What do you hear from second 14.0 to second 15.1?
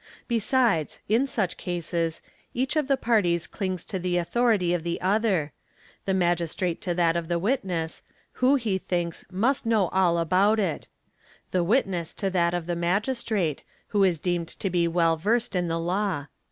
is deemed to be